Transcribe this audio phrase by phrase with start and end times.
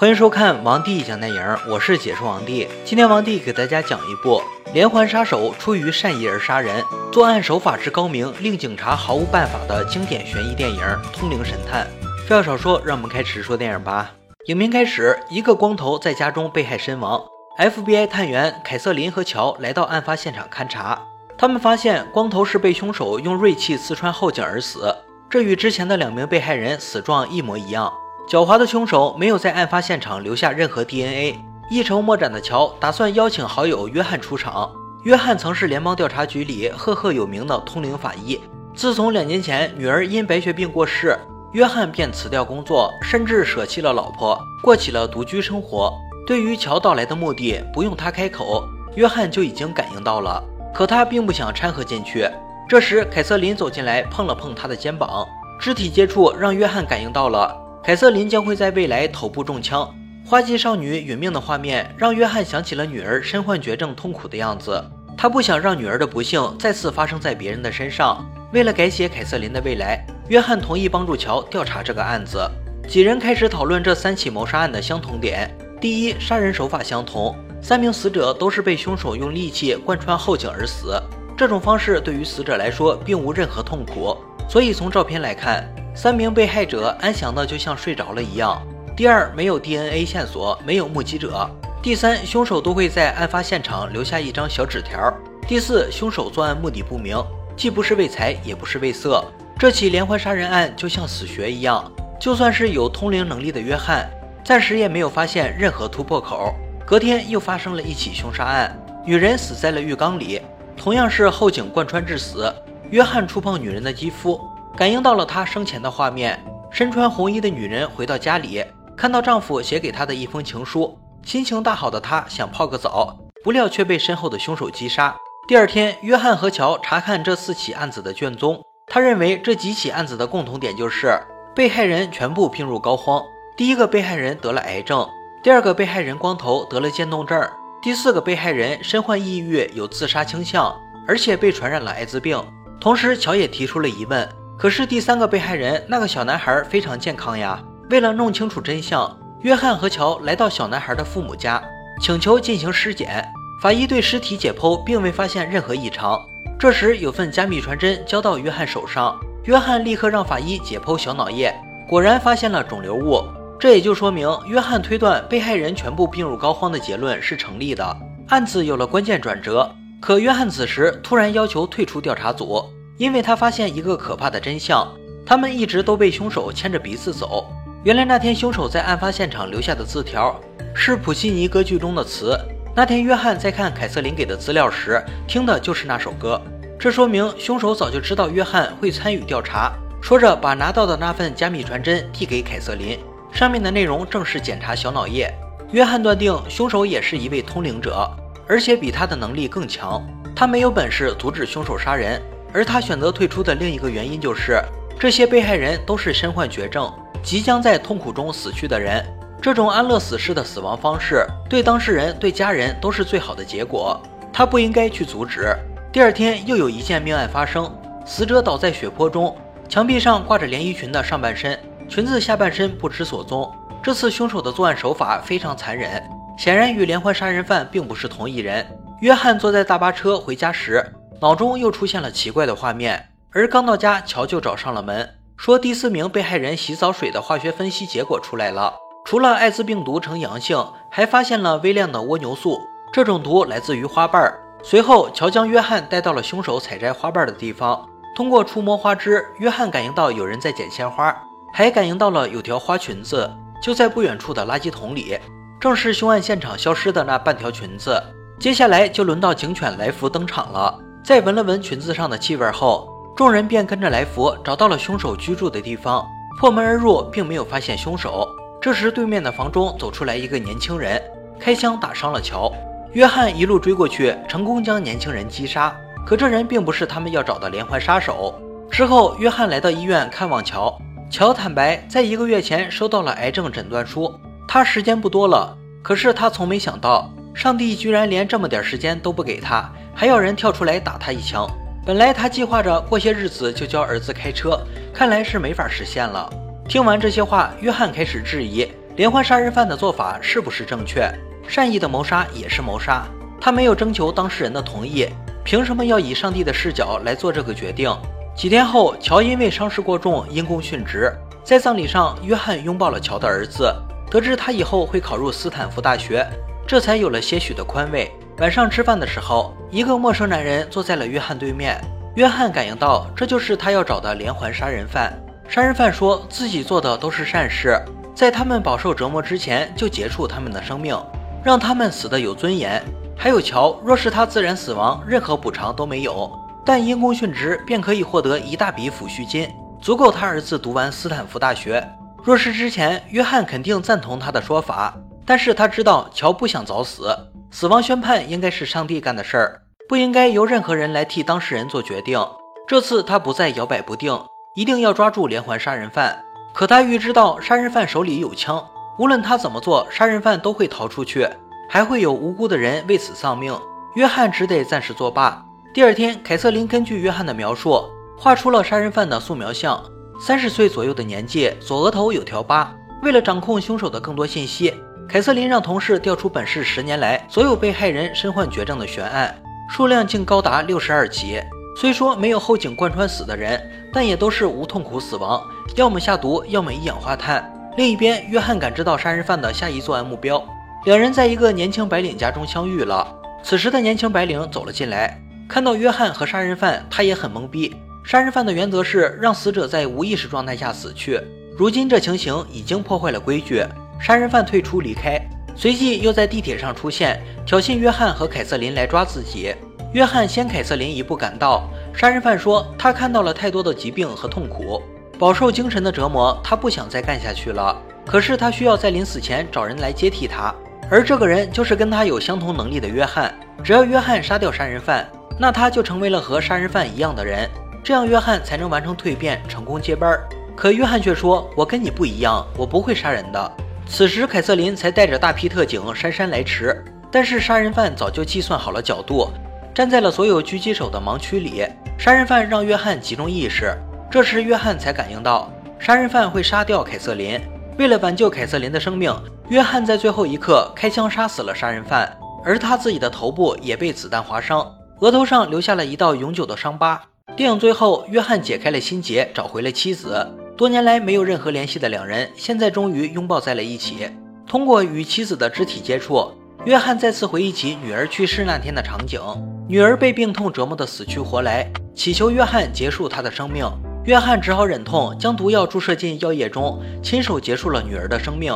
[0.00, 2.66] 欢迎收看王帝讲电影，我是解说王帝。
[2.86, 4.40] 今天王帝给大家讲一部
[4.72, 10.80] 连环杀手出于善意而杀人，作案手法之高明，令警察毫无办法的经典悬疑电影
[11.12, 11.86] 《通灵神探》。
[12.26, 14.10] 废话少说，让我们开始说电影吧。
[14.46, 17.22] 影片开始，一个光头在家中被害身亡。
[17.58, 20.98] FBI 探员凯瑟琳和乔来到案发现场勘查，
[21.36, 24.96] 他们发现光头是被凶手用锐器刺穿后颈而死，
[25.28, 27.92] 这与之前的两名被害人死状一模一样。
[28.30, 31.36] 狡猾的凶手没有在案发现场留下任何 DNA。
[31.68, 34.70] 一筹莫展的乔打算邀请好友约翰出场。
[35.02, 38.40] 约翰曾是联邦调查局里赫赫有名的通灵法医。
[38.72, 41.18] 自从两年前女儿因白血病过世，
[41.54, 45.92] 约翰便辞掉工作，甚至舍弃了老婆，过起了独居生活。
[46.24, 48.62] 对于乔到来的目的，不用他开口，
[48.94, 50.40] 约翰就已经感应到了。
[50.72, 52.28] 可他并不想掺和进去。
[52.68, 55.26] 这时，凯瑟琳走进来，碰了碰他的肩膀，
[55.58, 57.56] 肢体接触让约翰感应到了。
[57.82, 59.88] 凯瑟琳将会在未来头部中枪，
[60.26, 64.84] 花季少女殒命的画面让约翰想起了女儿身患绝症痛苦的样子。
[65.16, 68.24] 他不想让女儿的不幸再次发生在别人的身上。
[68.52, 72.38] 为了改写凯瑟琳的未来，约翰同意帮助乔调查这个案子。
[72.86, 81.00] 几人开始讨论这三起谋杀案的相同点：第一，杀人手法相同，三名死者都是被凶手用利器贯穿后颈而死。
[81.34, 84.16] 这种方式对于死者来说并无任何痛苦，
[84.50, 85.66] 所以从照片来看。
[85.94, 88.60] 三名被害者安详的就像睡着了一样。
[88.96, 91.48] 第二，没有 DNA 线索，没有目击者。
[91.82, 95.12] 第三，凶手都会在案发现场留下一张小纸条。
[95.46, 97.16] 第四，凶手作案目的不明，
[97.56, 99.24] 既不是为财，也不是为色。
[99.58, 104.08] 这起连环杀人案就像死穴一样，就算是有通灵能力的约翰，
[104.44, 106.54] 暂时也没有发现任何突破口。
[106.86, 110.40] 隔天又发生了一起凶杀案，女人死在了浴缸里，
[110.76, 112.52] 同样是后颈贯穿致死。
[112.90, 114.40] 约翰触碰女人的肌肤。
[114.76, 118.64] 感应到了她生前的画面，身穿红衣的女人回到家里，
[118.96, 125.16] 看到丈夫写给她的一封情书，心情大好的她想泡个澡，不料却被身后的凶手击杀。
[125.48, 131.20] 第二天，约翰和乔查看这四起案子的卷宗，他认为这几起案子的共同点就是
[131.54, 133.24] 被害人全部病入膏肓。
[133.56, 135.06] 第一个被害人得了癌症，
[135.42, 137.42] 第二个被害人光头得了渐冻症，
[137.82, 140.74] 第四个被害人身患抑郁，有自杀倾向，
[141.06, 142.40] 而且被传染了艾滋病。
[142.80, 144.28] 同时，乔也提出了疑问。
[144.60, 147.58] 可是第三个被害人那个小男孩非常健康呀。
[147.88, 151.62] 为了弄清楚真相，约翰和乔来到小男孩的父母家，
[151.98, 153.26] 请求进行尸检。
[153.62, 156.20] 法医对尸体解剖，并未发现任何异常。
[156.58, 163.24] 这时有份加密传真交到约翰手上，约翰立刻让法医解剖小脑叶，果然发现了肿瘤物。
[163.58, 167.96] 这也就说明约翰推断被害人全部病入膏肓的结论是成立的，
[168.28, 169.74] 案子有了关键转折。
[170.02, 172.62] 可约翰此时突然要求退出调查组。
[173.00, 174.86] 因为他发现一个可怕的真相，
[175.24, 177.50] 他们一直都被凶手牵着鼻子走。
[177.82, 180.38] 原来那天凶手在案发现场留下的字条
[180.74, 182.38] 是普希尼歌剧中的词。
[182.76, 186.38] 那天约翰在看凯瑟琳给的资料时，听的就是那首歌。
[186.78, 189.72] 这说明凶手早就知道约翰会参与调查。
[190.02, 192.98] 说着，把拿到的那份加密传真递给凯瑟琳，
[193.32, 195.34] 上面的内容正是检查小脑叶。
[195.72, 198.06] 约翰断定凶手也是一位通灵者，
[198.46, 200.06] 而且比他的能力更强。
[200.36, 202.20] 他没有本事阻止凶手杀人。
[202.52, 204.60] 而他选择退出的另一个原因就是，
[204.98, 209.04] 这些被害人都是身患绝症、即将在痛苦中死去的人。
[209.40, 213.98] 这种安乐死式的死亡方式，对当事人、对家人都是最好的结果。
[214.32, 215.56] 他不应该去阻止。
[215.92, 217.72] 第二天，又有一件命案发生，
[218.04, 219.36] 死者倒在血泊中，
[219.68, 221.58] 墙壁上挂着连衣裙的上半身，
[221.88, 223.50] 裙子下半身不知所踪。
[223.82, 226.02] 这次凶手的作案手法非常残忍，
[226.36, 228.66] 显然与连环杀人犯并不是同一人。
[229.00, 230.84] 约翰坐在大巴车回家时。
[231.20, 242.58] 脑中又出现了奇怪的画面，而刚到家，乔就找上了门，说第四名被害人洗澡水的化学分析结果出来了，除了艾滋病毒呈阳性，还发现了微量的蜗牛素，
[242.90, 244.32] 这种毒来自于花瓣。
[244.62, 251.14] 随后，乔将约翰带到了凶手采摘花瓣的地方，通过触摸花枝，约翰感应到有人在捡鲜花，
[251.52, 253.30] 还感应到了有条花裙子
[253.62, 255.18] 就在不远处的垃圾桶里，
[255.60, 258.02] 正是凶案现场消失的那半条裙子。
[258.38, 260.78] 接下来就轮到警犬来福登场了。
[261.02, 266.06] 在闻了闻裙子上的气味后，众人便跟着来福找到了凶手居住的地方。
[266.38, 268.26] 破门而入，并没有发现凶手。
[268.60, 271.02] 这时，对面的房中走出来一个年轻人，
[271.38, 272.52] 开枪打伤了乔。
[272.92, 275.74] 约翰一路追过去，成功将年轻人击杀。
[276.06, 278.34] 可这人并不是他们要找的连环杀手。
[278.70, 280.76] 之后，约翰来到医院看望乔。
[281.10, 284.14] 乔坦白，在一个月前收到了癌症诊断书，
[284.46, 285.56] 他时间不多了。
[285.82, 289.70] 可是他从没想到，上帝居然连这么点时间都不给他。
[289.94, 291.46] 还要人跳出来打他一枪。
[291.84, 294.58] 本来他计划着过些日子就教儿子开车，
[294.94, 296.30] 看来是没法实现了。
[296.68, 298.66] 听完这些话，约翰开始质疑
[298.96, 301.10] 连环杀人犯的做法是不是正确？
[301.48, 303.04] 善意的谋杀也是谋杀，
[303.40, 305.06] 他没有征求当事人的同意，
[305.44, 307.90] 凭什么要以上帝的视角来做这个决定？
[308.36, 311.12] 几天后，乔因为伤势过重因公殉职。
[311.42, 313.74] 在葬礼上，约翰拥抱了乔的儿子，
[314.10, 316.24] 得知他以后会考入斯坦福大学，
[316.70, 318.08] 这才有了些许的宽慰。
[318.38, 321.76] 晚上吃饭的时候，一个陌生男人坐在了约翰对面。
[322.14, 325.12] 约翰感应到这就是他要找的连环杀人犯。
[325.48, 327.76] 杀人犯说自己做的都是善事，
[328.14, 330.96] 在他们饱受折磨之前就结束他们的生命，
[331.42, 332.80] 让他们死得有尊严。
[333.16, 336.30] 还有乔，若是他自然死亡，任何补偿都没有，
[336.64, 339.50] 但因公殉职便可以获得一大笔抚恤金。
[339.80, 341.84] 足够他儿子读完斯坦福大学。
[342.22, 344.94] 若是之前，约翰肯定赞同他的说法，
[345.24, 347.16] 但是他知道乔不想早死，
[347.50, 352.20] 死亡宣判应该是上帝干的事儿，不应该由任何人来替当事人做决定。
[352.66, 354.18] 这次他不再摇摆不定，
[354.54, 356.24] 一定要抓住连环杀人犯。
[356.52, 358.64] 可他预知到杀人犯手里有枪，
[358.98, 361.28] 无论他怎么做，杀人犯都会逃出去，
[361.68, 363.56] 还会有无辜的人为此丧命。
[363.94, 365.44] 约翰只得暂时作罢。
[365.72, 367.84] 第二天，凯瑟琳根据约翰的描述。
[368.18, 369.82] 画出了杀人犯的素描像，
[370.20, 372.70] 三十岁左右的年纪，左额头有条疤。
[373.02, 374.74] 为了掌控凶手的更多信息，
[375.10, 379.34] 凯瑟琳让同事调出本市十年来所有被害人身患绝症的悬案，
[379.68, 381.42] 数量竟高达六十二起。
[381.76, 383.60] 虽说没有后颈贯穿死的人，
[383.92, 385.42] 但也都是无痛苦死亡，
[385.74, 387.52] 要么下毒，要么一氧化碳。
[387.76, 390.40] 另一边，约翰感知到杀人犯的下一作案目标，
[390.84, 393.04] 两人在一个年轻白领家中相遇了。
[393.42, 397.74] 此时的年轻白领走了进来，看到约翰和杀人犯，他也很懵逼。
[398.04, 401.20] 杀人犯的原则是让死者在无意识状态下死去。
[401.58, 403.64] 如今这情形已经破坏了规矩，
[404.00, 405.20] 杀人犯退出离开，
[405.54, 409.54] 随即又在地铁上出现，挑衅约翰和凯瑟琳来抓自己。
[409.92, 414.80] 约翰先凯瑟琳一步赶到，杀人犯说他看到了太多的疾病和痛苦，
[415.18, 417.76] 饱受精神的折磨，他不想再干下去了。
[418.06, 420.54] 可是他需要在临死前找人来接替他，
[420.90, 423.34] 而这个人就是跟他有相同能力的约翰。
[423.62, 425.06] 只要约翰杀掉杀人犯，
[425.38, 427.46] 那他就成为了和杀人犯一样的人。
[427.84, 430.18] 这样，约翰才能完成蜕变，成功接班。
[430.56, 433.52] 可约翰却说：“我跟你不一样，我不会杀人的。”
[433.92, 439.28] 此时，凯瑟琳才带着大批特警姗姗来迟，但是杀人犯早就计算好了角度，
[439.74, 441.66] 站在了所有狙击手的盲区里。
[441.98, 443.76] 杀人犯让约翰集中意识，
[444.08, 447.38] 这时约翰才感应到杀人犯会杀掉凯瑟琳。
[447.78, 449.12] 为了挽救凯瑟琳的生命，
[449.48, 454.64] 约翰在最后一刻开枪杀死了杀人犯，而他自己的头部也被子弹划伤，
[455.00, 457.02] 额头上留下了一道永久的伤疤。
[457.36, 460.26] 电影最后，约翰解开了心结，找回了妻子。
[460.60, 464.06] 多年来没有任何联系的两人，现在终于拥抱在了一起。
[464.46, 466.30] 通过与妻子的肢体接触，
[466.66, 469.18] 约翰再次回忆起女儿去世那天的场景。
[469.66, 473.64] 女儿被病痛折磨得死去活来，祈求约翰结束她的生命。
[474.04, 478.54] 约翰只好忍痛将毒药注射进药液中，亲手结束了女儿的生命。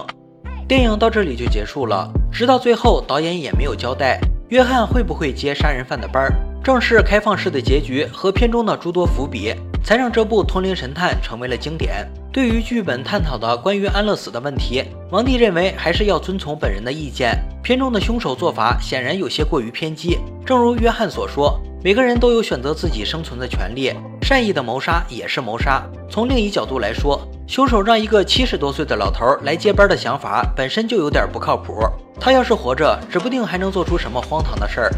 [0.69, 2.13] 电影到这里就结束了。
[2.31, 6.35] 直到最后，导演也没有交代约翰会不会接杀人犯的班儿。
[6.63, 9.55] 正是开放式的结局和片中的诸多伏笔，
[9.85, 12.11] 才让这部《通灵神探》成为了经典。
[12.33, 17.39] 对于剧本探讨的关于安乐死的问题，王帝认为还是要遵从本人的意见。
[17.63, 20.19] 片中的凶手做法显然有些过于偏激。
[20.45, 23.93] 正如约翰所说，每个人都有选择自己生存的权利，
[24.23, 25.83] 善意的谋杀也是谋杀。
[26.11, 31.85] 从另一角度来说，凶手让一个七十多岁的老头来接班的想法本身就有点不靠谱。
[32.19, 34.91] 他要是活着，指不定还能做出什么荒唐的事儿。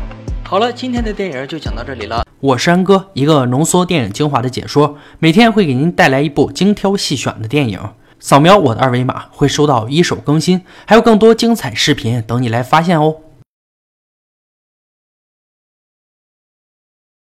[0.44, 2.25] 好了，今天的电影就讲到这里了。
[2.40, 7.80] 我是安哥，一个浓缩电影精华的解说，每天会给您带来一部精挑细选的电影。
[8.20, 13.16] 扫描我的二维码，会收到一手更新，还有更多精彩视频等你来发现哦。